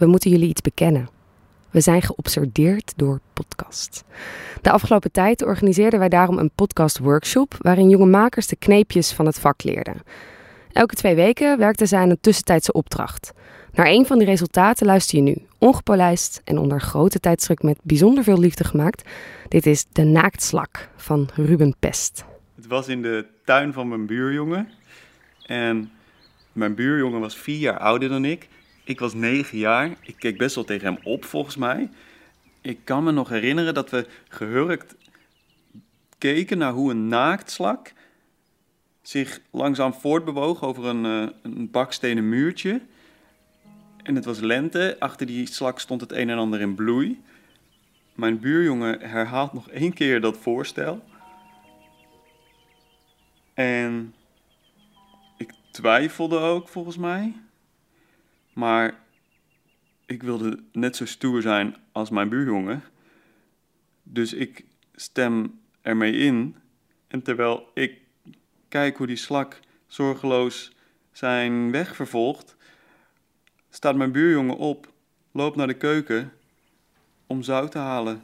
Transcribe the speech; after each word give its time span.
We 0.00 0.06
moeten 0.06 0.30
jullie 0.30 0.48
iets 0.48 0.60
bekennen. 0.60 1.08
We 1.70 1.80
zijn 1.80 2.02
geobsedeerd 2.02 2.92
door 2.96 3.20
podcast. 3.32 4.04
De 4.62 4.70
afgelopen 4.70 5.12
tijd 5.12 5.44
organiseerden 5.44 5.98
wij 5.98 6.08
daarom 6.08 6.38
een 6.38 6.50
podcast-workshop 6.54 7.54
waarin 7.58 7.88
jonge 7.88 8.06
makers 8.06 8.46
de 8.46 8.56
kneepjes 8.56 9.12
van 9.12 9.26
het 9.26 9.38
vak 9.38 9.62
leerden. 9.62 10.02
Elke 10.72 10.94
twee 10.94 11.14
weken 11.14 11.58
werkten 11.58 11.88
zij 11.88 12.00
aan 12.00 12.10
een 12.10 12.20
tussentijdse 12.20 12.72
opdracht. 12.72 13.32
Naar 13.72 13.86
een 13.86 14.06
van 14.06 14.18
die 14.18 14.26
resultaten 14.26 14.86
luister 14.86 15.16
je 15.16 15.24
nu, 15.24 15.36
ongepolijst 15.58 16.40
en 16.44 16.58
onder 16.58 16.80
grote 16.80 17.20
tijdsdruk 17.20 17.62
met 17.62 17.78
bijzonder 17.82 18.24
veel 18.24 18.38
liefde 18.38 18.64
gemaakt. 18.64 19.08
Dit 19.48 19.66
is 19.66 19.84
De 19.92 20.04
Naaktslak 20.04 20.88
van 20.96 21.28
Ruben 21.34 21.74
Pest. 21.78 22.24
Het 22.56 22.66
was 22.66 22.88
in 22.88 23.02
de 23.02 23.26
tuin 23.44 23.72
van 23.72 23.88
mijn 23.88 24.06
buurjongen. 24.06 24.68
En 25.46 25.90
mijn 26.52 26.74
buurjongen 26.74 27.20
was 27.20 27.36
vier 27.36 27.58
jaar 27.58 27.78
ouder 27.78 28.08
dan 28.08 28.24
ik. 28.24 28.48
Ik 28.90 29.00
was 29.00 29.14
negen 29.14 29.58
jaar. 29.58 29.96
Ik 30.00 30.16
keek 30.18 30.38
best 30.38 30.54
wel 30.54 30.64
tegen 30.64 30.86
hem 30.86 30.98
op, 31.02 31.24
volgens 31.24 31.56
mij. 31.56 31.90
Ik 32.60 32.78
kan 32.84 33.04
me 33.04 33.10
nog 33.10 33.28
herinneren 33.28 33.74
dat 33.74 33.90
we 33.90 34.06
gehurkt 34.28 34.96
keken 36.18 36.58
naar 36.58 36.72
hoe 36.72 36.90
een 36.90 37.08
naaktslak 37.08 37.92
zich 39.02 39.40
langzaam 39.50 39.94
voortbewoog 39.94 40.62
over 40.62 40.84
een, 40.84 41.04
uh, 41.04 41.28
een 41.42 41.70
bakstenen 41.70 42.28
muurtje. 42.28 42.80
En 44.02 44.14
het 44.14 44.24
was 44.24 44.40
lente. 44.40 44.96
Achter 44.98 45.26
die 45.26 45.46
slak 45.46 45.78
stond 45.78 46.00
het 46.00 46.12
een 46.12 46.30
en 46.30 46.38
ander 46.38 46.60
in 46.60 46.74
bloei. 46.74 47.22
Mijn 48.14 48.40
buurjongen 48.40 49.00
herhaalt 49.00 49.52
nog 49.52 49.68
één 49.68 49.92
keer 49.92 50.20
dat 50.20 50.36
voorstel. 50.36 51.04
En 53.54 54.14
ik 55.36 55.52
twijfelde 55.70 56.38
ook 56.38 56.68
volgens 56.68 56.96
mij. 56.96 57.34
Maar 58.60 58.98
ik 60.06 60.22
wilde 60.22 60.62
net 60.72 60.96
zo 60.96 61.06
stoer 61.06 61.42
zijn 61.42 61.76
als 61.92 62.10
mijn 62.10 62.28
buurjongen. 62.28 62.82
Dus 64.02 64.32
ik 64.32 64.64
stem 64.94 65.60
ermee 65.82 66.12
in. 66.12 66.56
En 67.06 67.22
terwijl 67.22 67.70
ik 67.74 68.00
kijk 68.68 68.96
hoe 68.96 69.06
die 69.06 69.16
slak 69.16 69.60
zorgeloos 69.86 70.72
zijn 71.12 71.70
weg 71.70 71.96
vervolgt, 71.96 72.56
staat 73.70 73.96
mijn 73.96 74.12
buurjongen 74.12 74.56
op, 74.56 74.92
loopt 75.32 75.56
naar 75.56 75.66
de 75.66 75.74
keuken 75.76 76.32
om 77.26 77.42
zout 77.42 77.70
te 77.70 77.78
halen. 77.78 78.22